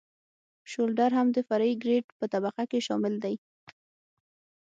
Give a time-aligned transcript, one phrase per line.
[0.71, 3.35] شولډر هم د فرعي ګریډ په طبقه کې شامل دی